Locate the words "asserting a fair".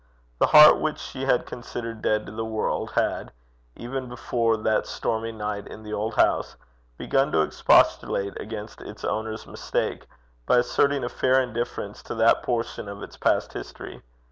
10.57-11.39